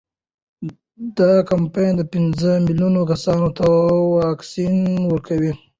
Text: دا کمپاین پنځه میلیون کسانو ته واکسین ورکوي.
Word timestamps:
دا 1.17 1.31
کمپاین 1.49 1.95
پنځه 2.13 2.51
میلیون 2.65 2.95
کسانو 3.11 3.49
ته 3.57 3.65
واکسین 4.15 4.75
ورکوي. 5.11 5.51